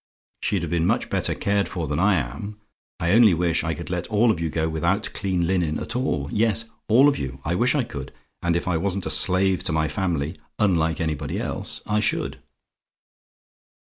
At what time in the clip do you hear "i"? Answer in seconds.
1.99-2.15, 2.99-3.11, 3.63-3.75, 7.45-7.53, 7.75-7.83, 8.67-8.77, 11.85-11.99